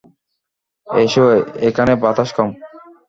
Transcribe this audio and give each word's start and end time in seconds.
এসো, 0.87 1.23
এখানে 1.67 1.93
বাতাস 2.03 2.29
কম। 2.37 2.49